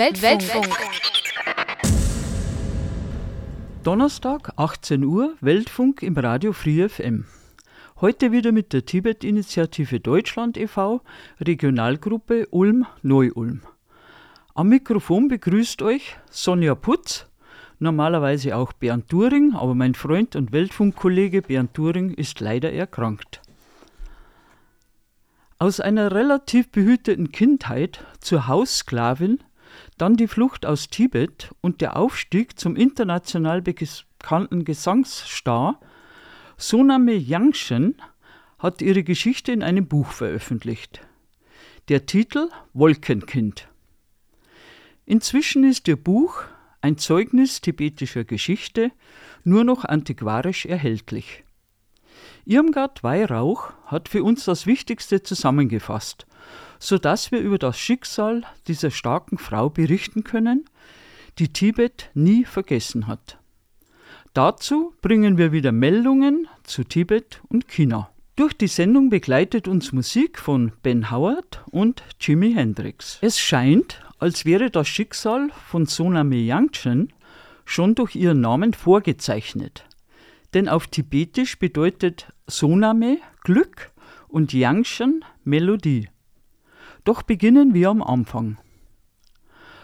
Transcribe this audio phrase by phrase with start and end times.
[0.00, 0.40] Weltfunk.
[0.40, 0.78] Weltfunk.
[3.82, 7.26] Donnerstag, 18 Uhr, Weltfunk im Radio Free FM.
[8.00, 11.02] Heute wieder mit der Tibet-Initiative Deutschland e.V.,
[11.38, 13.60] Regionalgruppe Ulm-Neu-Ulm.
[14.54, 17.26] Am Mikrofon begrüßt euch Sonja Putz,
[17.78, 23.42] normalerweise auch Bernd Turing, aber mein Freund und Weltfunkkollege Bernd Turing ist leider erkrankt.
[25.58, 29.40] Aus einer relativ behüteten Kindheit zur Haussklavin,
[30.00, 35.78] dann die Flucht aus Tibet und der Aufstieg zum international bekannten Gesangsstar,
[36.56, 38.00] Soname Yangshen
[38.58, 41.00] hat ihre Geschichte in einem Buch veröffentlicht.
[41.88, 43.68] Der Titel Wolkenkind.
[45.04, 46.44] Inzwischen ist ihr Buch,
[46.80, 48.92] ein Zeugnis tibetischer Geschichte,
[49.44, 51.44] nur noch antiquarisch erhältlich.
[52.46, 56.26] Irmgard Weihrauch hat für uns das Wichtigste zusammengefasst,
[56.80, 60.64] sodass wir über das Schicksal dieser starken Frau berichten können,
[61.38, 63.38] die Tibet nie vergessen hat.
[64.34, 68.10] Dazu bringen wir wieder Meldungen zu Tibet und China.
[68.34, 73.18] Durch die Sendung begleitet uns Musik von Ben Howard und Jimi Hendrix.
[73.20, 77.12] Es scheint, als wäre das Schicksal von Soname Yangchen
[77.64, 79.84] schon durch ihren Namen vorgezeichnet
[80.54, 83.92] denn auf Tibetisch bedeutet Soname Glück
[84.28, 86.08] und Yangshan Melodie.
[87.04, 88.58] Doch beginnen wir am Anfang.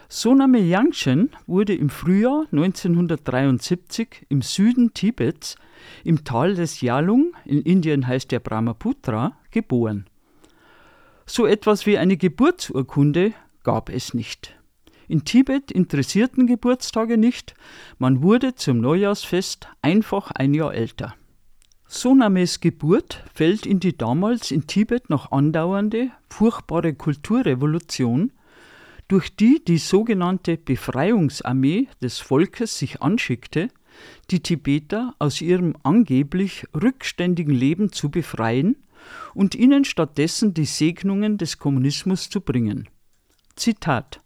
[0.09, 5.57] Soname Yangshan wurde im Frühjahr 1973 im Süden Tibets,
[6.05, 10.07] im Tal des Yalung, in Indien heißt der Brahmaputra, geboren.
[11.27, 13.33] So etwas wie eine Geburtsurkunde
[13.65, 14.57] gab es nicht.
[15.09, 17.55] In Tibet interessierten Geburtstage nicht,
[17.99, 21.15] man wurde zum Neujahrsfest einfach ein Jahr älter.
[21.89, 28.33] Sonames Geburt fällt in die damals in Tibet noch andauernde, furchtbare Kulturrevolution,
[29.09, 33.69] durch die die sogenannte Befreiungsarmee des Volkes sich anschickte,
[34.31, 38.77] die Tibeter aus ihrem angeblich rückständigen Leben zu befreien
[39.35, 42.89] und ihnen stattdessen die Segnungen des Kommunismus zu bringen.
[43.55, 44.21] Zitat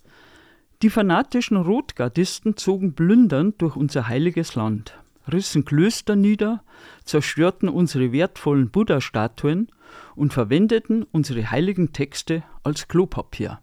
[0.83, 4.95] die fanatischen Rotgardisten zogen plündernd durch unser heiliges Land,
[5.33, 6.63] rissen Klöster nieder,
[7.05, 9.69] zerstörten unsere wertvollen Buddha-Statuen
[10.15, 13.61] und verwendeten unsere heiligen Texte als Klopapier.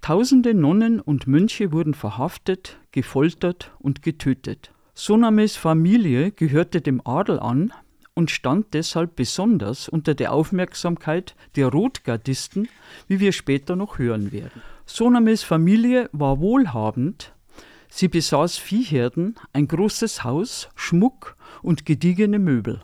[0.00, 4.72] Tausende Nonnen und Mönche wurden verhaftet, gefoltert und getötet.
[4.94, 7.72] Sonames Familie gehörte dem Adel an
[8.14, 12.68] und stand deshalb besonders unter der Aufmerksamkeit der Rotgardisten,
[13.08, 14.62] wie wir später noch hören werden.
[14.86, 17.32] Sonames Familie war wohlhabend.
[17.90, 22.82] Sie besaß Viehherden, ein großes Haus, Schmuck und gediegene Möbel.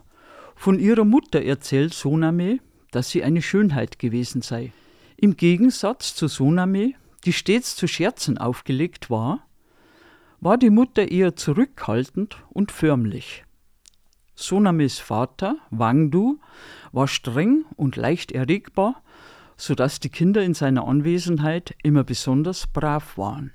[0.57, 2.59] Von ihrer Mutter erzählt Soname,
[2.91, 4.73] dass sie eine Schönheit gewesen sei.
[5.17, 6.95] Im Gegensatz zu Soname,
[7.25, 9.47] die stets zu Scherzen aufgelegt war,
[10.41, 13.45] war die Mutter eher zurückhaltend und förmlich.
[14.35, 16.39] Sonames Vater, Wangdu,
[16.93, 19.03] war streng und leicht erregbar
[19.57, 23.53] sodass die Kinder in seiner Anwesenheit immer besonders brav waren.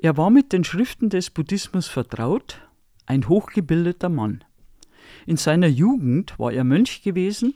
[0.00, 2.60] Er war mit den Schriften des Buddhismus vertraut,
[3.06, 4.44] ein hochgebildeter Mann.
[5.26, 7.54] In seiner Jugend war er Mönch gewesen,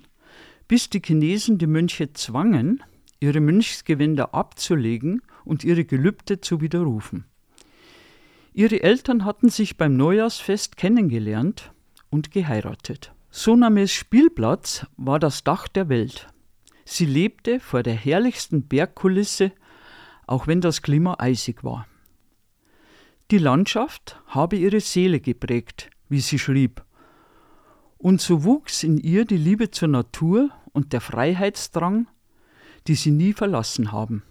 [0.66, 2.82] bis die Chinesen die Mönche zwangen,
[3.20, 7.26] ihre Mönchsgewänder abzulegen und ihre Gelübde zu widerrufen.
[8.54, 11.72] Ihre Eltern hatten sich beim Neujahrsfest kennengelernt
[12.10, 13.12] und geheiratet.
[13.30, 16.26] Sonames Spielplatz war das Dach der Welt.
[16.84, 19.52] Sie lebte vor der herrlichsten Bergkulisse,
[20.26, 21.86] auch wenn das Klima eisig war.
[23.32, 26.84] Die Landschaft habe ihre Seele geprägt, wie sie schrieb.
[27.96, 32.08] Und so wuchs in ihr die Liebe zur Natur und der Freiheitsdrang,
[32.88, 34.22] die sie nie verlassen haben.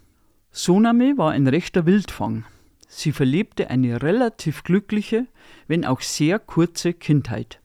[0.51, 2.45] Soname war ein rechter Wildfang.
[2.88, 5.25] Sie verlebte eine relativ glückliche,
[5.66, 7.59] wenn auch sehr kurze Kindheit.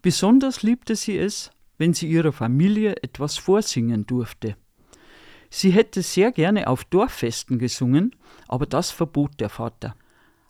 [0.00, 4.56] Besonders liebte sie es, wenn sie ihrer Familie etwas vorsingen durfte.
[5.50, 8.16] Sie hätte sehr gerne auf Dorffesten gesungen,
[8.48, 9.94] aber das verbot der Vater.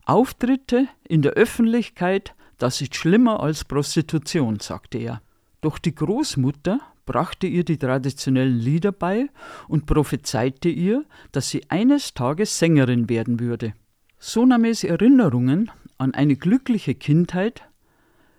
[0.07, 5.23] Auftritte in der Öffentlichkeit, das ist schlimmer als Prostitution, sagte er.
[5.61, 9.29] Doch die Großmutter brachte ihr die traditionellen Lieder bei
[9.67, 13.73] und prophezeite ihr, dass sie eines Tages Sängerin werden würde.
[14.19, 17.63] Sonames Erinnerungen an eine glückliche Kindheit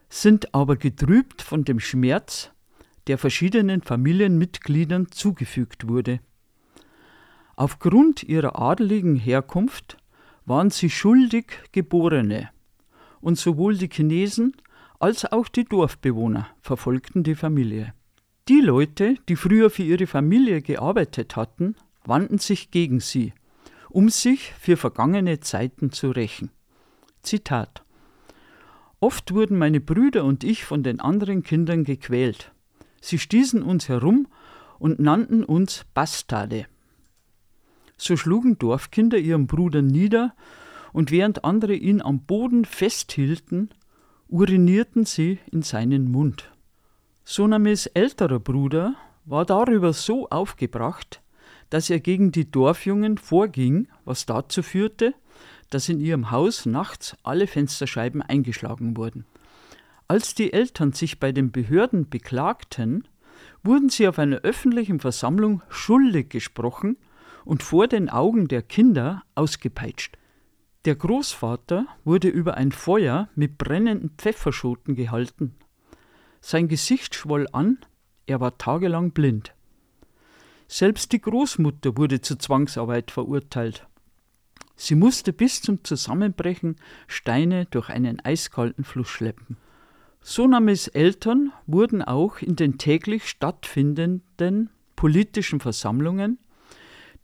[0.09, 2.51] sind aber getrübt von dem Schmerz,
[3.07, 6.19] der verschiedenen Familienmitgliedern zugefügt wurde.
[7.55, 9.97] Aufgrund ihrer adeligen Herkunft
[10.45, 12.49] waren sie schuldig Geborene,
[13.21, 14.55] und sowohl die Chinesen
[14.99, 17.93] als auch die Dorfbewohner verfolgten die Familie.
[18.47, 21.75] Die Leute, die früher für ihre Familie gearbeitet hatten,
[22.05, 23.33] wandten sich gegen sie
[23.95, 26.51] um sich für vergangene Zeiten zu rächen.
[27.21, 27.85] Zitat
[28.99, 32.51] Oft wurden meine Brüder und ich von den anderen Kindern gequält.
[32.99, 34.27] Sie stießen uns herum
[34.79, 36.65] und nannten uns Bastarde.
[37.97, 40.33] So schlugen Dorfkinder ihren Bruder nieder,
[40.91, 43.69] und während andere ihn am Boden festhielten,
[44.29, 46.51] urinierten sie in seinen Mund.
[47.25, 48.95] Sonamis älterer Bruder
[49.25, 51.21] war darüber so aufgebracht,
[51.69, 55.13] dass er gegen die Dorfjungen vorging, was dazu führte,
[55.69, 59.25] dass in ihrem Haus nachts alle Fensterscheiben eingeschlagen wurden.
[60.07, 63.07] Als die Eltern sich bei den Behörden beklagten,
[63.63, 66.97] wurden sie auf einer öffentlichen Versammlung schuldig gesprochen
[67.45, 70.17] und vor den Augen der Kinder ausgepeitscht.
[70.83, 75.55] Der Großvater wurde über ein Feuer mit brennenden Pfefferschoten gehalten.
[76.41, 77.79] Sein Gesicht schwoll an,
[78.27, 79.53] er war tagelang blind.
[80.67, 83.87] Selbst die Großmutter wurde zur Zwangsarbeit verurteilt.
[84.75, 86.75] Sie musste bis zum Zusammenbrechen
[87.07, 89.57] Steine durch einen eiskalten Fluss schleppen.
[90.21, 96.39] Sonames Eltern wurden auch in den täglich stattfindenden politischen Versammlungen,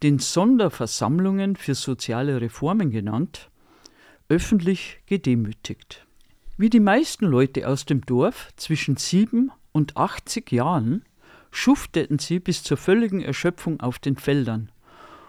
[0.03, 3.49] den Sonderversammlungen für soziale Reformen genannt,
[4.29, 6.05] öffentlich gedemütigt.
[6.57, 11.03] Wie die meisten Leute aus dem Dorf zwischen sieben und 80 Jahren
[11.51, 14.71] schufteten sie bis zur völligen Erschöpfung auf den Feldern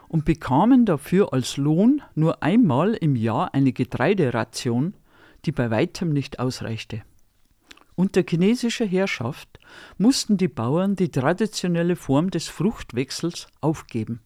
[0.09, 4.95] und bekamen dafür als Lohn nur einmal im Jahr eine Getreideration,
[5.45, 7.03] die bei weitem nicht ausreichte.
[7.95, 9.59] Unter chinesischer Herrschaft
[9.99, 14.21] mussten die Bauern die traditionelle Form des Fruchtwechsels aufgeben.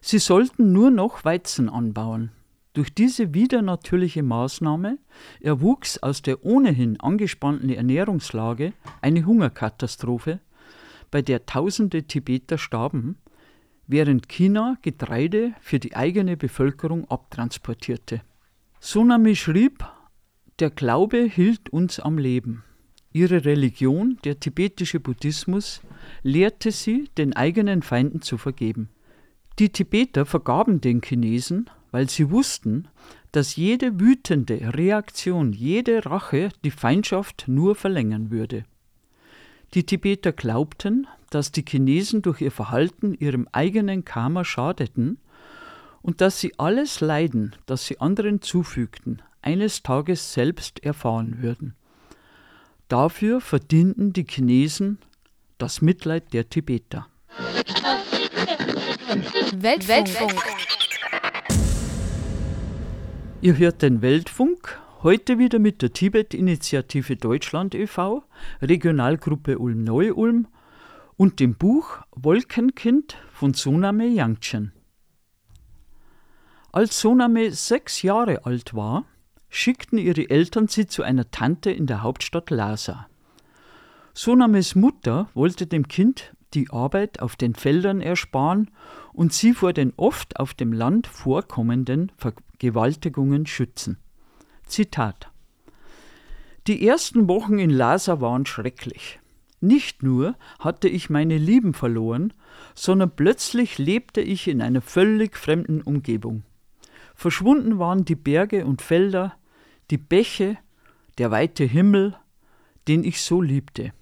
[0.00, 2.30] Sie sollten nur noch Weizen anbauen.
[2.72, 4.98] Durch diese widernatürliche Maßnahme
[5.40, 10.40] erwuchs aus der ohnehin angespannten Ernährungslage eine Hungerkatastrophe,
[11.10, 13.16] bei der tausende Tibeter starben
[13.86, 18.20] während China Getreide für die eigene Bevölkerung abtransportierte.
[18.80, 19.84] Sunami schrieb,
[20.58, 22.64] der Glaube hielt uns am Leben.
[23.12, 25.80] Ihre Religion, der tibetische Buddhismus,
[26.22, 28.90] lehrte sie, den eigenen Feinden zu vergeben.
[29.58, 32.88] Die Tibeter vergaben den Chinesen, weil sie wussten,
[33.32, 38.64] dass jede wütende Reaktion, jede Rache die Feindschaft nur verlängern würde.
[39.74, 45.18] Die Tibeter glaubten, dass die Chinesen durch ihr Verhalten ihrem eigenen Karma schadeten
[46.02, 51.74] und dass sie alles Leiden, das sie anderen zufügten, eines Tages selbst erfahren würden.
[52.88, 54.98] Dafür verdienten die Chinesen
[55.58, 57.08] das Mitleid der Tibeter.
[59.22, 59.88] Weltfunk.
[59.88, 60.42] Weltfunk.
[63.40, 68.24] Ihr hört den Weltfunk Heute wieder mit der Tibet-Initiative Deutschland e.V.,
[68.60, 70.48] Regionalgruppe Ulm-Neu-Ulm
[71.16, 74.72] und dem Buch Wolkenkind von Soname Yangchen.
[76.72, 79.04] Als Soname sechs Jahre alt war,
[79.48, 83.06] schickten ihre Eltern sie zu einer Tante in der Hauptstadt Lhasa.
[84.12, 88.70] Sonames Mutter wollte dem Kind die Arbeit auf den Feldern ersparen
[89.16, 93.96] und sie vor den oft auf dem Land vorkommenden Vergewaltigungen schützen.
[94.66, 95.32] Zitat
[96.66, 99.18] Die ersten Wochen in Lhasa waren schrecklich.
[99.62, 102.34] Nicht nur hatte ich meine Lieben verloren,
[102.74, 106.42] sondern plötzlich lebte ich in einer völlig fremden Umgebung.
[107.14, 109.34] Verschwunden waren die Berge und Felder,
[109.90, 110.58] die Bäche,
[111.16, 112.14] der weite Himmel,
[112.86, 113.94] den ich so liebte.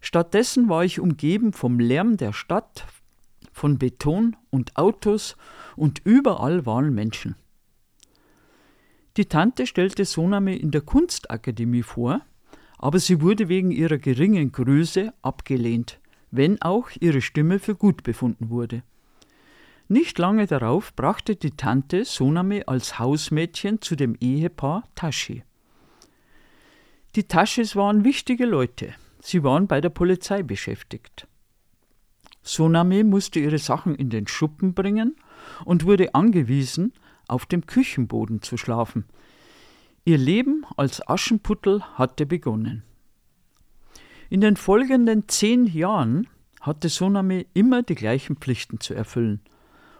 [0.00, 2.86] Stattdessen war ich umgeben vom Lärm der Stadt,
[3.60, 5.36] von Beton und Autos
[5.76, 7.36] und überall waren Menschen.
[9.18, 12.22] Die Tante stellte Soname in der Kunstakademie vor,
[12.78, 16.00] aber sie wurde wegen ihrer geringen Größe abgelehnt,
[16.30, 18.82] wenn auch ihre Stimme für gut befunden wurde.
[19.88, 25.42] Nicht lange darauf brachte die Tante Soname als Hausmädchen zu dem Ehepaar Tashi.
[27.14, 28.94] Die Tashis waren wichtige Leute.
[29.20, 31.26] Sie waren bei der Polizei beschäftigt.
[32.42, 35.16] Soname musste ihre Sachen in den Schuppen bringen
[35.64, 36.92] und wurde angewiesen,
[37.28, 39.04] auf dem Küchenboden zu schlafen.
[40.04, 42.82] Ihr Leben als Aschenputtel hatte begonnen.
[44.30, 46.26] In den folgenden zehn Jahren
[46.60, 49.40] hatte Soname immer die gleichen Pflichten zu erfüllen.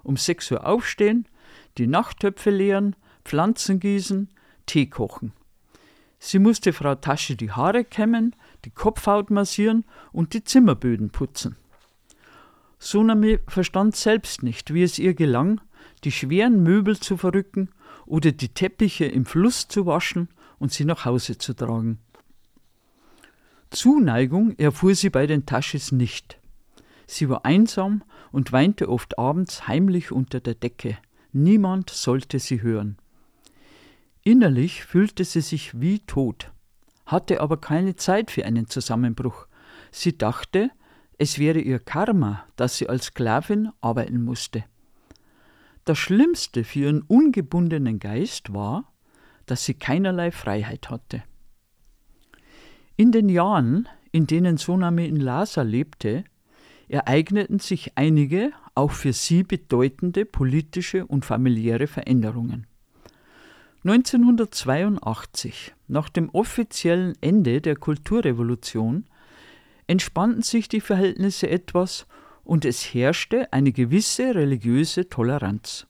[0.02, 1.26] Um sechs Uhr aufstehen,
[1.78, 4.30] die Nachttöpfe leeren, Pflanzen gießen,
[4.66, 5.32] Tee kochen.
[6.18, 11.56] Sie musste Frau Tasche die Haare kämmen, die Kopfhaut massieren und die Zimmerböden putzen.
[12.80, 15.60] Soname verstand selbst nicht, wie es ihr gelang,
[16.02, 17.68] die schweren Möbel zu verrücken
[18.06, 21.98] oder die Teppiche im Fluss zu waschen und sie nach Hause zu tragen.
[23.70, 26.40] Zuneigung erfuhr sie bei den Taschis nicht.
[27.06, 30.96] Sie war einsam und weinte oft abends heimlich unter der Decke.
[31.32, 32.96] Niemand sollte sie hören.
[34.22, 36.50] Innerlich fühlte sie sich wie tot,
[37.06, 39.46] hatte aber keine Zeit für einen Zusammenbruch.
[39.92, 40.70] Sie dachte,
[41.20, 44.64] es wäre ihr Karma, dass sie als Sklavin arbeiten musste.
[45.84, 48.90] Das Schlimmste für ihren ungebundenen Geist war,
[49.44, 51.22] dass sie keinerlei Freiheit hatte.
[52.96, 56.24] In den Jahren, in denen Sonami in Lhasa lebte,
[56.88, 62.66] ereigneten sich einige, auch für sie bedeutende politische und familiäre Veränderungen.
[63.84, 69.04] 1982, nach dem offiziellen Ende der Kulturrevolution,
[69.90, 72.06] entspannten sich die Verhältnisse etwas
[72.44, 75.88] und es herrschte eine gewisse religiöse Toleranz.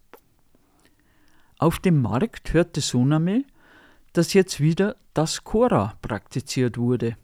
[1.58, 3.44] Auf dem Markt hörte Soname,
[4.14, 7.18] dass jetzt wieder das Chora praktiziert wurde.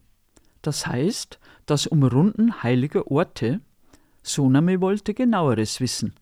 [0.60, 3.62] Das heißt, das Umrunden heiliger Orte.
[4.22, 6.12] Soname wollte genaueres wissen,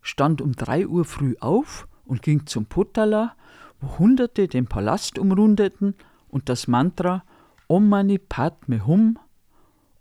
[0.00, 3.36] stand um drei Uhr früh auf und ging zum Potala
[3.80, 5.94] wo Hunderte den Palast umrundeten
[6.28, 7.22] und das Mantra
[7.68, 9.18] Om Mani Padme Hum,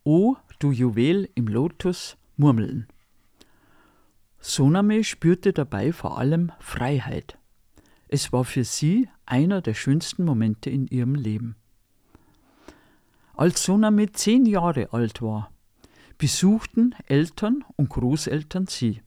[0.06, 2.88] O du Juwel im Lotus, murmeln.
[4.40, 7.38] Soname spürte dabei vor allem Freiheit.
[8.10, 11.56] Es war für sie einer der schönsten Momente in ihrem Leben.
[13.34, 15.52] Als Soname zehn Jahre alt war,
[16.18, 19.02] besuchten Eltern und Großeltern sie.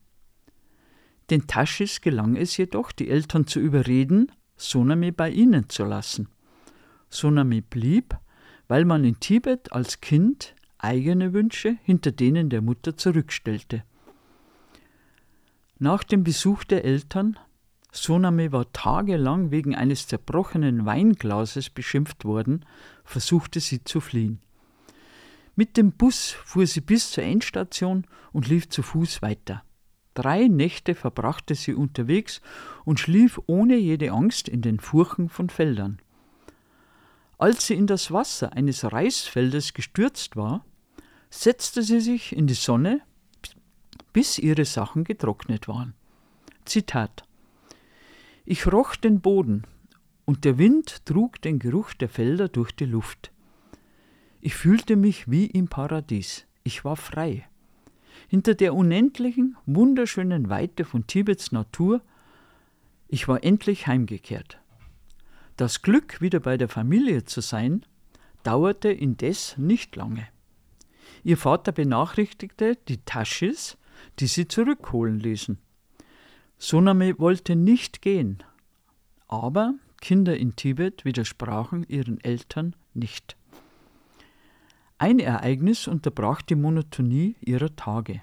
[1.29, 6.29] Den Taschis gelang es jedoch, die Eltern zu überreden, Sonami bei ihnen zu lassen.
[7.11, 8.17] Sonami blieb,
[8.67, 10.55] weil man in Tibet als Kind
[10.87, 13.85] eigene Wünsche hinter denen der Mutter zurückstellte.
[15.78, 17.38] Nach dem Besuch der Eltern,
[17.93, 22.64] Soname war tagelang wegen eines zerbrochenen Weinglases beschimpft worden,
[23.05, 24.40] versuchte sie zu fliehen.
[25.55, 29.64] Mit dem Bus fuhr sie bis zur Endstation und lief zu Fuß weiter.
[30.14, 32.40] Drei Nächte verbrachte sie unterwegs
[32.85, 35.99] und schlief ohne jede Angst in den Furchen von Feldern.
[37.38, 40.64] Als sie in das Wasser eines Reisfeldes gestürzt war,
[41.43, 43.02] setzte sie sich in die Sonne,
[44.12, 45.95] bis ihre Sachen getrocknet waren.
[46.64, 47.25] Zitat
[48.45, 49.64] Ich roch den Boden,
[50.25, 53.31] und der Wind trug den Geruch der Felder durch die Luft.
[54.40, 56.47] Ich fühlte mich wie im Paradies.
[56.64, 57.47] Ich war frei.
[58.28, 62.00] Hinter der unendlichen, wunderschönen Weite von Tibets Natur,
[63.09, 64.59] ich war endlich heimgekehrt.
[65.57, 67.85] Das Glück, wieder bei der Familie zu sein,
[68.43, 70.26] dauerte indes nicht lange.
[71.26, 73.76] Ihr Vater benachrichtigte die Taschis,
[74.21, 75.59] die sie zurückholen ließen.
[76.56, 78.45] Soname wollte nicht gehen,
[79.26, 83.37] aber Kinder in Tibet widersprachen ihren Eltern nicht.
[84.99, 88.23] Ein Ereignis unterbrach die Monotonie ihrer Tage.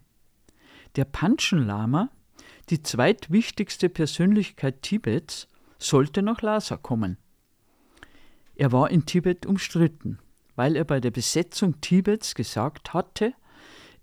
[0.96, 2.10] Der Panchen Lama,
[2.70, 7.18] die zweitwichtigste Persönlichkeit Tibets, sollte nach Lhasa kommen.
[8.56, 10.20] Er war in Tibet umstritten,
[10.56, 13.34] weil er bei der Besetzung Tibets gesagt hatte,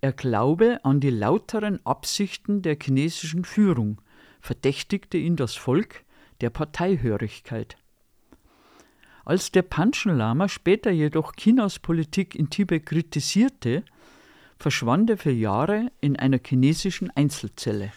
[0.00, 4.00] er glaube an die lauteren Absichten der chinesischen Führung,
[4.40, 6.04] verdächtigte ihn das Volk
[6.40, 7.76] der Parteihörigkeit.
[9.24, 13.84] Als der Panchen Lama später jedoch Chinas Politik in Tibet kritisierte,
[14.58, 17.92] verschwand er für Jahre in einer chinesischen Einzelzelle.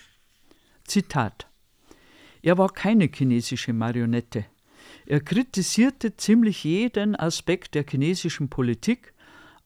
[0.85, 1.47] Zitat
[2.41, 4.45] Er war keine chinesische Marionette.
[5.05, 9.13] Er kritisierte ziemlich jeden Aspekt der chinesischen Politik,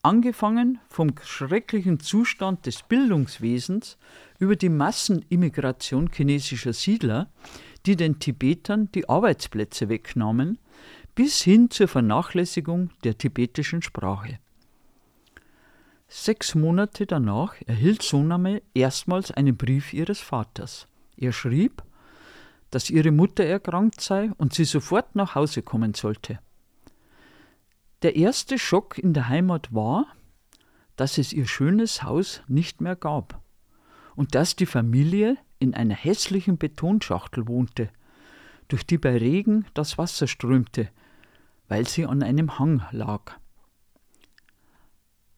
[0.01, 3.97] angefangen vom schrecklichen Zustand des Bildungswesens
[4.39, 7.29] über die Massenimmigration chinesischer Siedler,
[7.85, 10.59] die den Tibetern die Arbeitsplätze wegnahmen,
[11.13, 14.39] bis hin zur Vernachlässigung der tibetischen Sprache.
[16.07, 20.87] Sechs Monate danach erhielt Soname erstmals einen Brief ihres Vaters.
[21.17, 21.83] Er schrieb,
[22.71, 26.39] dass ihre Mutter erkrankt sei und sie sofort nach Hause kommen sollte.
[28.01, 30.07] Der erste Schock in der Heimat war,
[30.95, 33.41] dass es ihr schönes Haus nicht mehr gab
[34.15, 37.89] und dass die Familie in einer hässlichen Betonschachtel wohnte,
[38.67, 40.89] durch die bei Regen das Wasser strömte,
[41.67, 43.37] weil sie an einem Hang lag.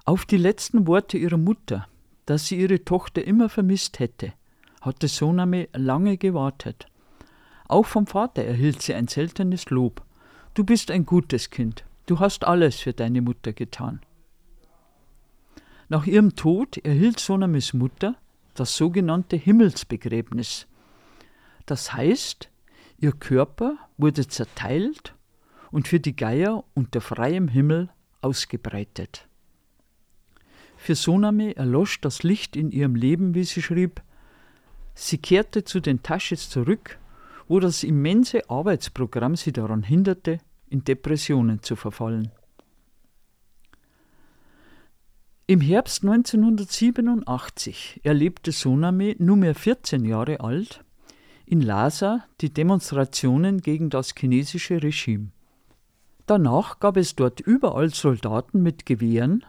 [0.06, 1.88] Auf die letzten Worte ihrer Mutter,
[2.26, 4.34] dass sie ihre Tochter immer vermisst hätte,
[4.82, 6.88] hatte Soname lange gewartet.
[7.70, 10.04] Auch vom Vater erhielt sie ein seltenes Lob.
[10.56, 14.02] Du bist ein gutes Kind, du hast alles für deine Mutter getan.
[15.88, 18.16] Nach ihrem Tod erhielt Sonames Mutter
[18.56, 20.68] das sogenannte Himmelsbegräbnis.
[21.68, 22.50] Das heißt,
[22.98, 25.14] ihr Körper wurde zerteilt
[25.70, 27.90] und für die Geier unter freiem Himmel
[28.22, 29.28] ausgebreitet.
[30.76, 34.02] Für Soname erlosch das Licht in ihrem Leben, wie sie schrieb.
[34.96, 36.98] Sie kehrte zu den Taschis zurück,
[37.50, 40.40] wo das immense Arbeitsprogramm sie daran hinderte,
[40.70, 42.32] in Depressionen zu verfallen.
[45.48, 50.86] Im Herbst 1987 erlebte Soname, nunmehr 14 Jahre alt,
[51.48, 55.32] in Lhasa die Demonstrationen gegen das chinesische Regime.
[56.28, 59.44] Danach gab es dort überall Soldaten mit Gewehren,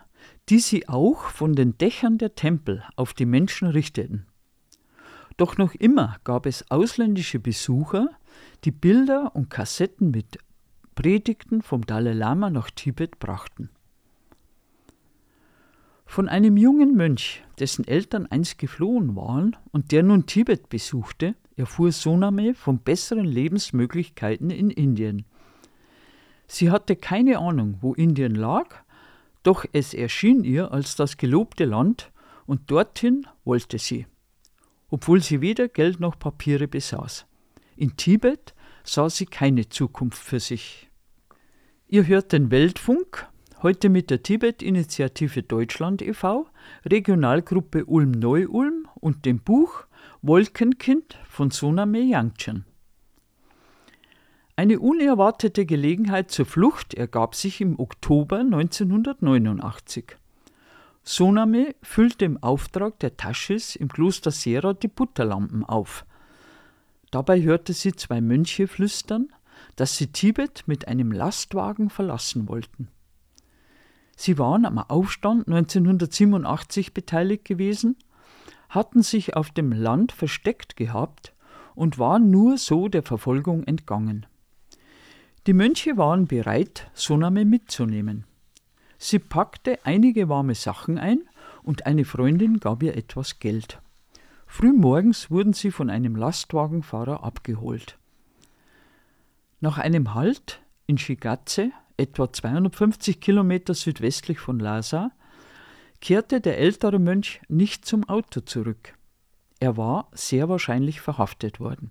[0.49, 4.25] die sie auch von den Dächern der Tempel auf die Menschen richteten.
[5.41, 8.11] Doch noch immer gab es ausländische Besucher,
[8.65, 10.37] die Bilder und Kassetten mit
[10.95, 13.71] Predigten vom Dalai Lama nach Tibet brachten.
[16.05, 21.91] Von einem jungen Mönch, dessen Eltern einst geflohen waren und der nun Tibet besuchte, erfuhr
[21.91, 25.25] Soname von besseren Lebensmöglichkeiten in Indien.
[26.49, 28.75] Sie hatte keine Ahnung, wo Indien lag,
[29.43, 32.13] doch es erschien ihr als das gelobte Land
[32.45, 34.05] und dorthin wollte sie,
[34.91, 37.27] obwohl sie weder Geld noch Papiere besaß.
[37.77, 38.55] In Tibet
[38.85, 40.91] sah sie keine Zukunft für sich.
[41.89, 43.27] Ihr hört den Weltfunk,
[43.63, 46.47] heute mit der Tibet-Initiative Deutschland e.V.,
[46.85, 49.87] Regionalgruppe Ulm-Neu-Ulm und dem Buch
[50.23, 52.65] Wolkenkind von Soname Yangchen.
[54.57, 60.20] Eine unerwartete Gelegenheit zur Flucht ergab sich im Oktober 1989.
[61.03, 66.05] Soname füllte im Auftrag der Taschis im Kloster Sera die Butterlampen auf.
[67.11, 69.29] Dabei hörte sie zwei Mönche flüstern,
[69.77, 72.89] dass sie Tibet mit einem Lastwagen verlassen wollten.
[74.17, 77.97] Sie waren am Aufstand 1987 beteiligt gewesen,
[78.69, 81.35] hatten sich auf dem Land versteckt gehabt
[81.75, 84.27] und waren nur so der Verfolgung entgangen.
[85.47, 88.27] Die Mönche waren bereit, Soname mitzunehmen.
[89.03, 91.23] Sie packte einige warme Sachen ein
[91.63, 93.81] und eine Freundin gab ihr etwas Geld.
[94.47, 97.99] Frühmorgens wurden sie von einem Lastwagenfahrer abgeholt.
[99.61, 105.13] Nach einem Halt in Shigatse, etwa 250 Kilometer südwestlich von Lhasa,
[106.03, 108.95] kehrte der ältere Mönch nicht zum Auto zurück.
[109.61, 111.91] Er war sehr wahrscheinlich verhaftet worden.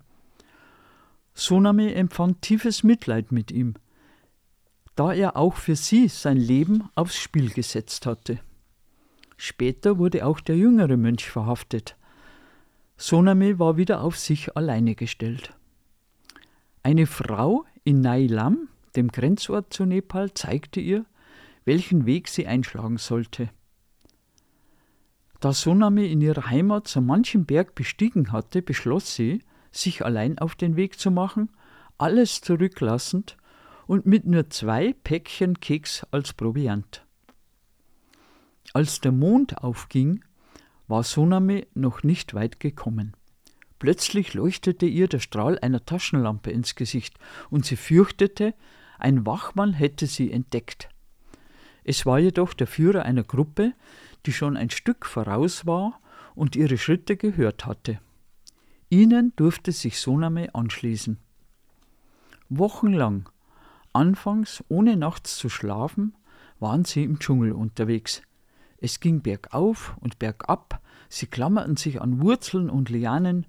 [1.34, 3.74] Soname empfand tiefes Mitleid mit ihm,
[5.00, 8.38] da er auch für sie sein Leben aufs Spiel gesetzt hatte.
[9.38, 11.96] Später wurde auch der jüngere Mönch verhaftet.
[12.98, 15.54] Soname war wieder auf sich alleine gestellt.
[16.82, 21.06] Eine Frau in Nailam, dem Grenzort zu Nepal, zeigte ihr,
[21.64, 23.48] welchen Weg sie einschlagen sollte.
[25.40, 30.56] Da Soname in ihrer Heimat so manchen Berg bestiegen hatte, beschloss sie, sich allein auf
[30.56, 31.48] den Weg zu machen,
[31.96, 33.38] alles zurücklassend
[33.90, 37.04] und mit nur zwei Päckchen Keks als Proviant.
[38.72, 40.24] Als der Mond aufging,
[40.86, 43.16] war Soname noch nicht weit gekommen.
[43.80, 47.18] Plötzlich leuchtete ihr der Strahl einer Taschenlampe ins Gesicht
[47.50, 48.54] und sie fürchtete,
[49.00, 50.88] ein Wachmann hätte sie entdeckt.
[51.82, 53.72] Es war jedoch der Führer einer Gruppe,
[54.24, 56.00] die schon ein Stück voraus war
[56.36, 57.98] und ihre Schritte gehört hatte.
[58.88, 61.18] Ihnen durfte sich Soname anschließen.
[62.50, 63.28] Wochenlang,
[63.92, 66.14] anfangs ohne nachts zu schlafen,
[66.58, 68.22] waren sie im Dschungel unterwegs.
[68.78, 73.46] Es ging bergauf und bergab, sie klammerten sich an Wurzeln und Lianen,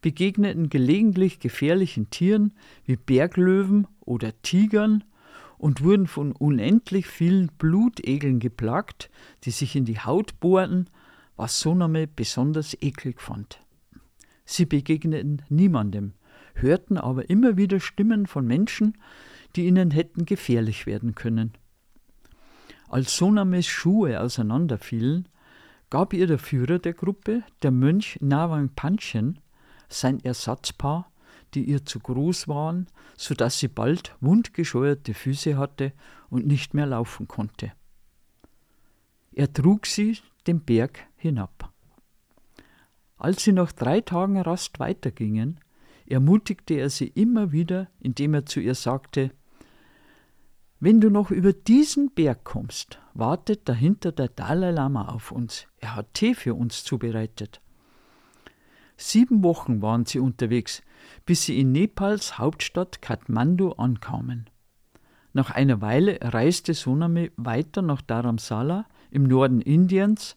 [0.00, 2.52] begegneten gelegentlich gefährlichen Tieren
[2.84, 5.04] wie Berglöwen oder Tigern
[5.56, 9.10] und wurden von unendlich vielen Blutegeln geplagt,
[9.44, 10.90] die sich in die Haut bohrten,
[11.36, 13.60] was Soname besonders eklig fand.
[14.44, 16.12] Sie begegneten niemandem,
[16.54, 18.98] hörten aber immer wieder Stimmen von Menschen,
[19.56, 21.52] die ihnen hätten gefährlich werden können.
[22.88, 25.28] Als Sonames Schuhe auseinanderfielen,
[25.90, 29.40] gab ihr der Führer der Gruppe, der Mönch Nawang Panchen,
[29.88, 31.10] sein Ersatzpaar,
[31.54, 32.86] die ihr zu groß waren,
[33.16, 35.92] so dass sie bald wundgescheuerte Füße hatte
[36.30, 37.72] und nicht mehr laufen konnte.
[39.32, 41.72] Er trug sie den Berg hinab.
[43.16, 45.60] Als sie nach drei Tagen Rast weitergingen,
[46.06, 49.30] ermutigte er sie immer wieder, indem er zu ihr sagte,
[50.84, 55.66] wenn du noch über diesen Berg kommst, wartet dahinter der Dalai Lama auf uns.
[55.78, 57.62] Er hat Tee für uns zubereitet.
[58.98, 60.82] Sieben Wochen waren sie unterwegs,
[61.24, 64.50] bis sie in Nepals Hauptstadt Kathmandu ankamen.
[65.32, 70.36] Nach einer Weile reiste Soname weiter nach Dharamsala im Norden Indiens,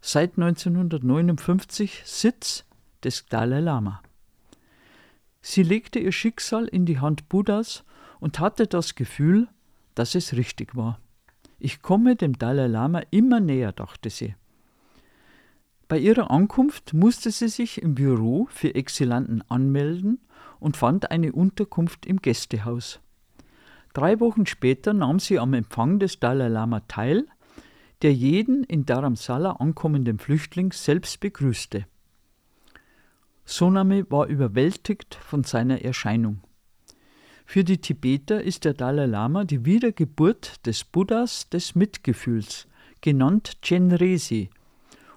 [0.00, 2.64] seit 1959 Sitz
[3.02, 4.02] des Dalai Lama.
[5.40, 7.82] Sie legte ihr Schicksal in die Hand Buddhas
[8.20, 9.48] und hatte das Gefühl,
[9.94, 11.00] dass es richtig war.
[11.58, 14.34] Ich komme dem Dalai Lama immer näher, dachte sie.
[15.88, 20.18] Bei ihrer Ankunft musste sie sich im Büro für Exilanten anmelden
[20.58, 23.00] und fand eine Unterkunft im Gästehaus.
[23.92, 27.26] Drei Wochen später nahm sie am Empfang des Dalai Lama teil,
[28.02, 31.86] der jeden in Dharamsala ankommenden Flüchtling selbst begrüßte.
[33.44, 36.40] Soname war überwältigt von seiner Erscheinung.
[37.44, 42.66] Für die Tibeter ist der Dalai Lama die Wiedergeburt des Buddhas des Mitgefühls,
[43.00, 44.50] genannt Chenresi,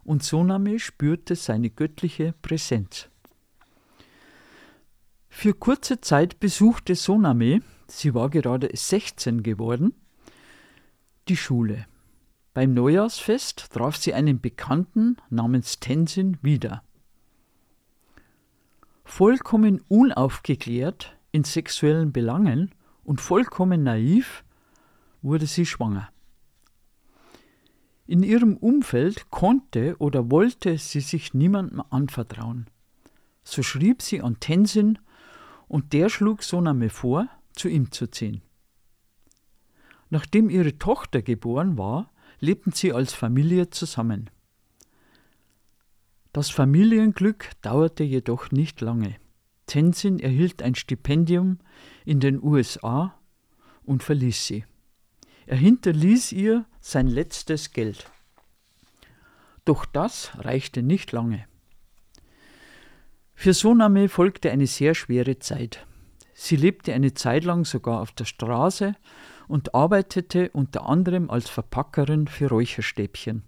[0.04, 3.10] und Soname spürte seine göttliche Präsenz.
[5.30, 9.94] Für kurze Zeit besuchte Soname, sie war gerade 16 geworden,
[11.28, 11.86] die Schule.
[12.54, 16.84] Beim Neujahrsfest traf sie einen Bekannten namens Tenzin wieder.
[19.04, 22.72] Vollkommen unaufgeklärt in sexuellen Belangen
[23.04, 24.44] und vollkommen naiv
[25.22, 26.10] wurde sie schwanger.
[28.06, 32.68] In ihrem Umfeld konnte oder wollte sie sich niemandem anvertrauen.
[33.44, 35.00] So schrieb sie an Tenzin
[35.68, 38.42] und der schlug Soname vor, zu ihm zu ziehen.
[40.10, 44.30] Nachdem ihre Tochter geboren war, lebten sie als Familie zusammen.
[46.32, 49.16] Das Familienglück dauerte jedoch nicht lange.
[49.67, 51.60] Tenzin erhielt ein Stipendium
[52.06, 53.13] in den USA
[53.84, 54.65] und verließ sie.
[55.45, 58.10] Er hinterließ ihr sein letztes Geld.
[59.65, 61.45] Doch das reichte nicht lange.
[63.36, 65.86] Für Soname folgte eine sehr schwere Zeit.
[66.34, 68.95] Sie lebte eine Zeit lang sogar auf der Straße
[69.47, 73.43] und arbeitete unter anderem als Verpackerin für Räucherstäbchen.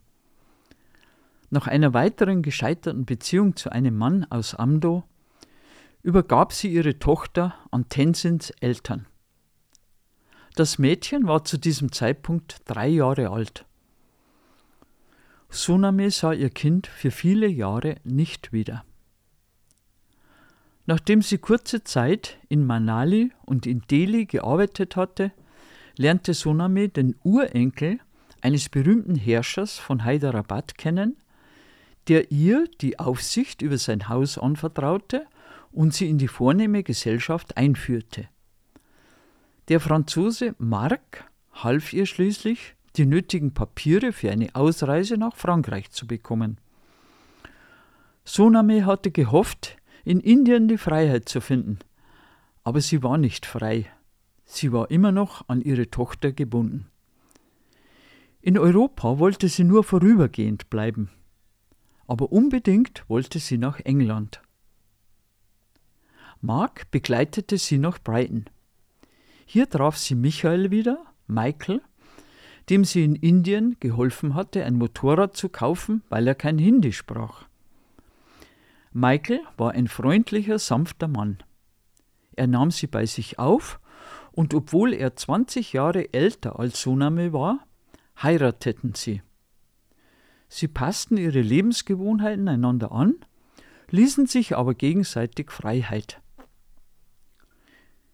[1.49, 5.03] Nach einer weiteren gescheiterten Beziehung zu einem Mann aus Amdo
[6.03, 9.05] übergab sie ihre Tochter an Tenzins Eltern.
[10.55, 13.65] Das Mädchen war zu diesem Zeitpunkt drei Jahre alt.
[15.49, 18.83] Suname sah ihr Kind für viele Jahre nicht wieder.
[20.85, 25.31] Nachdem sie kurze Zeit in Manali und in Delhi gearbeitet hatte,
[25.97, 27.99] lernte Soname den Urenkel
[28.41, 31.17] eines berühmten Herrschers von Hyderabad kennen,
[32.07, 35.27] der ihr die Aufsicht über sein Haus anvertraute
[35.71, 38.27] und sie in die vornehme Gesellschaft einführte.
[39.67, 46.07] Der Franzose Marc half ihr schließlich, die nötigen Papiere für eine Ausreise nach Frankreich zu
[46.07, 46.59] bekommen.
[48.23, 51.79] Soname hatte gehofft, in Indien die Freiheit zu finden,
[52.63, 53.85] aber sie war nicht frei.
[54.45, 56.87] Sie war immer noch an ihre Tochter gebunden.
[58.41, 61.09] In Europa wollte sie nur vorübergehend bleiben,
[62.07, 64.41] aber unbedingt wollte sie nach England.
[66.41, 68.45] Mark begleitete sie nach Brighton.
[69.45, 71.81] Hier traf sie Michael wieder, Michael,
[72.69, 77.45] dem sie in Indien geholfen hatte, ein Motorrad zu kaufen, weil er kein Hindi sprach.
[78.93, 81.39] Michael war ein freundlicher, sanfter Mann.
[82.35, 83.79] Er nahm sie bei sich auf
[84.31, 87.59] und obwohl er 20 Jahre älter als Suname war,
[88.21, 89.21] heirateten sie.
[90.47, 93.15] Sie passten ihre Lebensgewohnheiten einander an,
[93.89, 96.21] ließen sich aber gegenseitig Freiheit.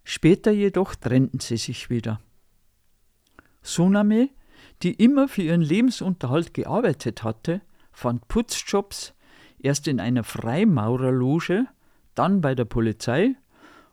[0.06, 2.22] Später jedoch trennten sie sich wieder.
[3.64, 4.30] Suname,
[4.84, 9.16] die immer für ihren Lebensunterhalt gearbeitet hatte, fand Putzjobs
[9.58, 11.66] erst in einer Freimaurerloge,
[12.14, 13.36] dann bei der Polizei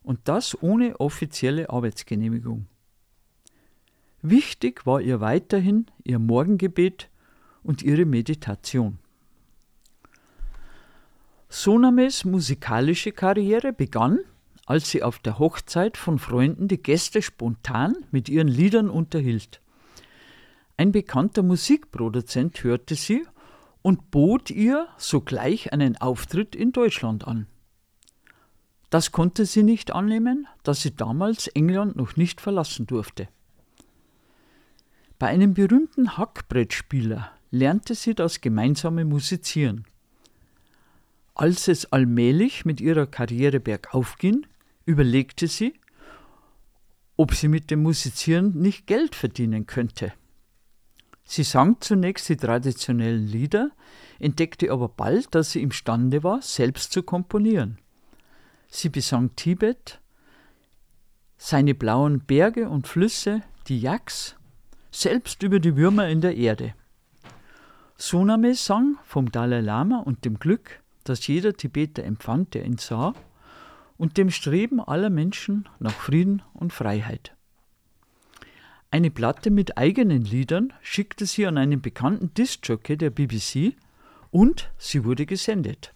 [0.03, 2.67] und das ohne offizielle Arbeitsgenehmigung.
[4.21, 7.09] Wichtig war ihr weiterhin ihr Morgengebet
[7.63, 8.99] und ihre Meditation.
[11.49, 14.21] Sonames musikalische Karriere begann
[14.67, 19.61] als sie auf der Hochzeit von Freunden die Gäste spontan mit ihren Liedern unterhielt.
[20.77, 23.27] Ein bekannter Musikproduzent hörte sie
[23.83, 27.47] und bot ihr sogleich einen Auftritt in Deutschland an.
[28.91, 33.29] Das konnte sie nicht annehmen, da sie damals England noch nicht verlassen durfte.
[35.19, 39.85] Bei einem berühmten Hackbrettspieler lernte sie das gemeinsame Musizieren.
[41.35, 44.47] Als es allmählich mit ihrer Karriere bergauf ging,
[44.85, 45.75] überlegte sie,
[47.17, 50.13] ob sie mit dem Musizieren nicht Geld verdienen könnte.
[51.25, 53.71] Sie sang zunächst die traditionellen Lieder,
[54.19, 57.79] entdeckte aber bald, dass sie imstande war, selbst zu komponieren.
[58.69, 60.01] Sie besang Tibet,
[61.37, 64.37] seine blauen Berge und Flüsse, die Yaks,
[64.91, 66.75] selbst über die Würmer in der Erde.
[67.97, 73.15] Soname sang vom Dalai Lama und dem Glück, das jeder Tibeter empfand, der ihn sah,
[74.03, 77.37] und dem Streben aller Menschen nach Frieden und Freiheit.
[78.91, 83.77] Eine Platte mit eigenen Liedern schickte sie an einen bekannten Discjockey der BBC
[84.33, 85.95] und sie wurde gesendet.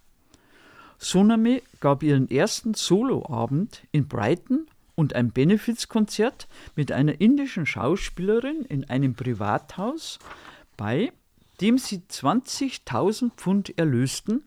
[0.99, 8.89] Soname gab ihren ersten Soloabend in Brighton und ein Benefizkonzert mit einer indischen Schauspielerin in
[8.89, 10.21] einem Privathaus
[10.77, 11.11] bei,
[11.61, 14.45] dem sie 20.000 Pfund erlösten,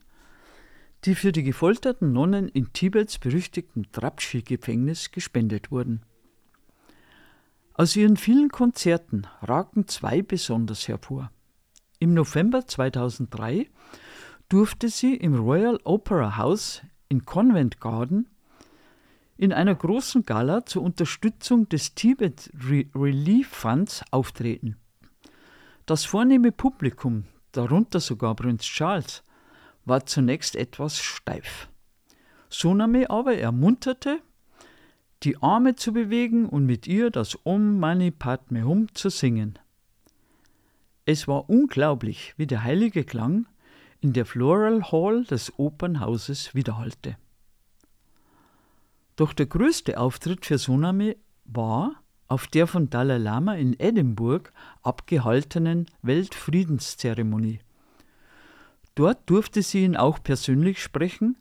[1.06, 6.02] die für die gefolterten Nonnen in Tibets berüchtigten Trapschi-Gefängnis gespendet wurden.
[7.74, 11.32] Aus ihren vielen Konzerten ragten zwei besonders hervor.
[12.00, 13.70] Im November 2003
[14.50, 18.28] durfte sie im Royal Opera House in Convent Garden
[19.38, 22.52] in einer großen Gala zur Unterstützung des Tibet
[22.94, 24.76] Relief Funds auftreten.
[25.86, 29.24] Das vornehme Publikum, darunter sogar Prinz Charles,
[29.90, 31.68] war zunächst etwas steif.
[32.50, 34.22] Soname aber ermunterte,
[35.24, 39.60] die Arme zu bewegen und mit ihr das Om Mani Padme Hum zu singen.
[41.06, 43.48] Es war unglaublich, wie der heilige Klang
[44.00, 47.18] in der Floral Hall des Opernhauses widerhallte.
[49.16, 54.50] Doch der größte Auftritt für Soname war auf der von Dalai Lama in Edinburgh
[54.82, 57.60] abgehaltenen Weltfriedenszeremonie.
[59.00, 61.38] Dort durfte sie ihn auch persönlich sprechen,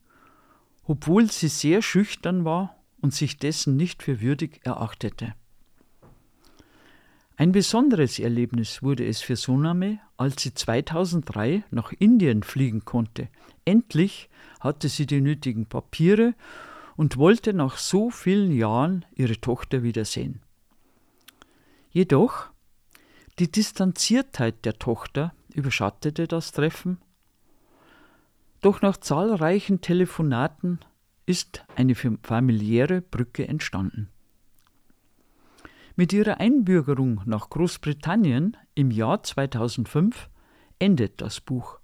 [0.85, 5.35] obwohl sie sehr schüchtern war und sich dessen nicht für würdig erachtete.
[7.37, 13.27] Ein besonderes Erlebnis wurde es für Soname, als sie 2003 nach Indien fliegen konnte.
[13.64, 16.35] Endlich hatte sie die nötigen Papiere
[16.94, 20.42] und wollte nach so vielen Jahren ihre Tochter wiedersehen.
[21.90, 22.51] Jedoch
[23.40, 26.99] die Distanziertheit der Tochter überschattete das Treffen.
[28.61, 30.81] Doch nach zahlreichen Telefonaten
[31.27, 34.09] ist eine familiäre Brücke entstanden.
[35.94, 40.29] Mit ihrer Einbürgerung nach Großbritannien im Jahr 2005
[40.79, 41.79] endet das Buch.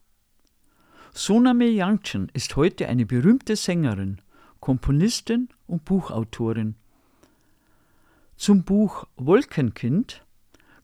[1.12, 4.20] Soname Yangchen ist heute eine berühmte Sängerin,
[4.60, 6.74] Komponistin und Buchautorin.
[8.36, 10.24] Zum Buch Wolkenkind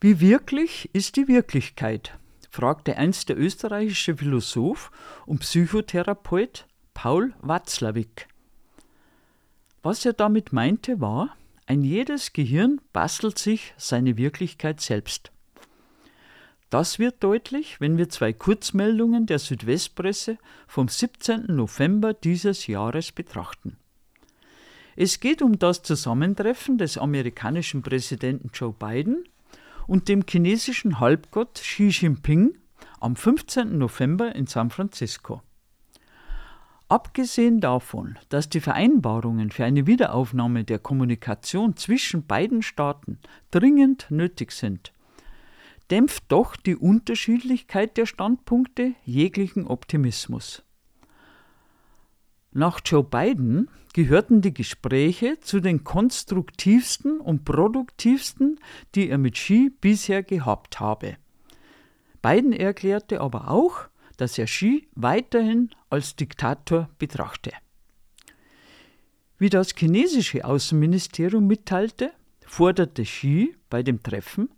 [0.00, 2.18] Wie wirklich ist die Wirklichkeit?
[2.48, 4.90] fragte einst der österreichische Philosoph
[5.26, 8.28] und Psychotherapeut Paul Watzlawick.
[9.82, 15.32] Was er damit meinte, war, ein jedes Gehirn bastelt sich seine Wirklichkeit selbst.
[16.70, 21.44] Das wird deutlich, wenn wir zwei Kurzmeldungen der Südwestpresse vom 17.
[21.48, 23.76] November dieses Jahres betrachten.
[24.94, 29.24] Es geht um das Zusammentreffen des amerikanischen Präsidenten Joe Biden
[29.86, 32.58] und dem chinesischen Halbgott Xi Jinping
[33.00, 33.78] am 15.
[33.78, 35.42] November in San Francisco.
[36.88, 43.18] Abgesehen davon, dass die Vereinbarungen für eine Wiederaufnahme der Kommunikation zwischen beiden Staaten
[43.50, 44.92] dringend nötig sind,
[45.90, 50.62] dämpft doch die Unterschiedlichkeit der Standpunkte jeglichen Optimismus.
[52.52, 58.60] Nach Joe Biden gehörten die Gespräche zu den konstruktivsten und produktivsten,
[58.94, 61.16] die er mit Xi bisher gehabt habe.
[62.20, 63.88] Biden erklärte aber auch,
[64.18, 67.52] dass er Xi weiterhin als Diktator betrachte.
[69.38, 72.12] Wie das chinesische Außenministerium mitteilte,
[72.46, 74.50] forderte Xi bei dem Treffen,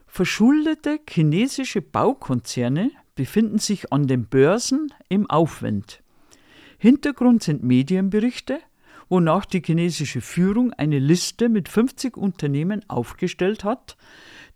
[0.07, 6.03] Verschuldete chinesische Baukonzerne befinden sich an den Börsen im Aufwind.
[6.79, 8.61] Hintergrund sind Medienberichte,
[9.09, 13.97] wonach die chinesische Führung eine Liste mit 50 Unternehmen aufgestellt hat,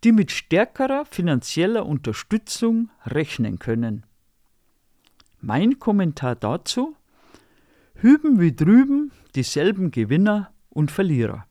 [0.04, 4.04] die mit stärkerer finanzieller Unterstützung rechnen können.
[5.40, 6.96] Mein Kommentar dazu?
[7.94, 11.46] Hüben wie drüben dieselben Gewinner und Verlierer.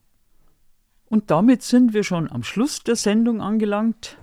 [1.06, 4.16] Und damit sind wir schon am Schluss der Sendung angelangt.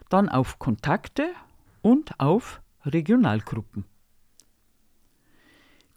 [0.09, 1.31] dann auf Kontakte
[1.81, 3.85] und auf Regionalgruppen.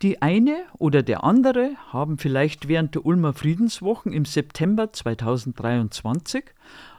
[0.01, 6.44] Die eine oder der andere haben vielleicht während der Ulmer Friedenswochen im September 2023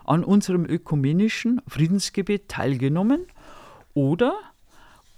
[0.05, 3.25] an unserem ökumenischen Friedensgebet teilgenommen
[3.95, 4.35] oder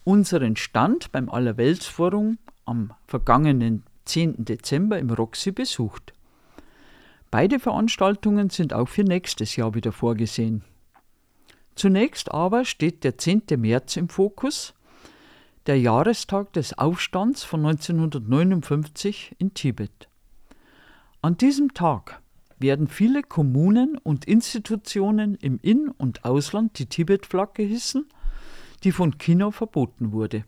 [0.05, 4.45] unseren Stand beim Allerweltsforum am vergangenen 10.
[4.45, 6.13] Dezember im Roxy besucht.
[7.31, 10.63] Beide Veranstaltungen sind auch für nächstes Jahr wieder vorgesehen.
[11.75, 13.43] Zunächst aber steht der 10.
[13.57, 14.73] März im Fokus,
[15.65, 20.07] der Jahrestag des Aufstands von 1959 in Tibet.
[21.21, 22.21] An diesem Tag
[22.59, 28.07] werden viele Kommunen und Institutionen im In- und Ausland die Tibet-Flagge hissen,
[28.83, 30.45] die von China verboten wurde.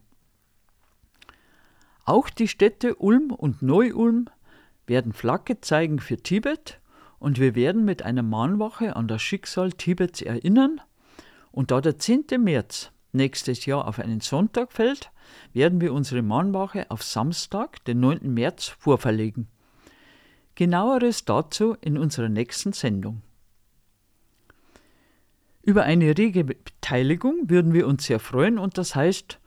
[2.08, 4.30] Auch die Städte Ulm und Neu-Ulm
[4.86, 6.80] werden Flagge zeigen für Tibet
[7.20, 10.80] und wir werden mit einer Mahnwache an das Schicksal Tibets erinnern.
[11.52, 12.28] Und da der 10.
[12.40, 15.12] März nächstes Jahr auf einen Sonntag fällt,
[15.52, 18.34] werden wir unsere Mahnwache auf Samstag, den 9.
[18.34, 19.50] März, vorverlegen.
[20.56, 23.22] Genaueres dazu in unserer nächsten Sendung.
[25.62, 29.42] Über eine rege Beteiligung würden wir uns sehr freuen und das heißt,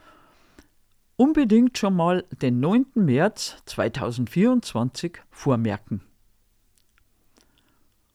[1.21, 2.87] unbedingt schon mal den 9.
[2.95, 6.01] März 2024 vormerken.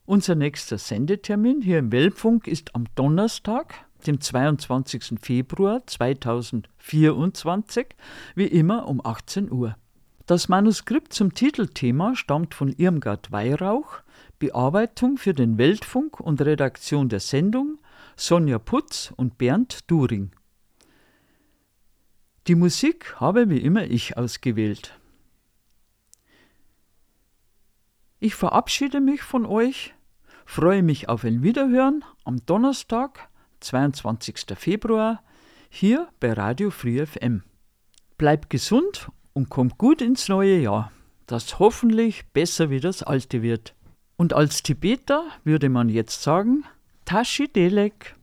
[0.04, 3.74] Unser nächster Sendetermin hier im Weltfunk ist am Donnerstag,
[4.08, 5.20] dem 22.
[5.22, 7.86] Februar 2024,
[8.34, 9.76] wie immer um 18 Uhr.
[10.26, 14.00] Das Manuskript zum Titelthema stammt von Irmgard Weihrauch,
[14.40, 17.78] Bearbeitung für den Weltfunk und Redaktion der Sendung
[18.16, 20.32] Sonja Putz und Bernd During.
[22.46, 24.96] Die Musik habe wie immer ich ausgewählt.
[28.20, 29.94] Ich verabschiede mich von euch,
[30.44, 33.28] freue mich auf ein Wiederhören am Donnerstag,
[33.60, 34.56] 22.
[34.56, 35.24] Februar,
[35.68, 37.42] hier bei Radio Free FM.
[38.16, 40.92] Bleibt gesund und kommt gut ins neue Jahr,
[41.26, 43.74] das hoffentlich besser wie das alte wird.
[44.16, 46.64] Und als Tibeter würde man jetzt sagen,
[47.04, 48.14] Tashi Delek.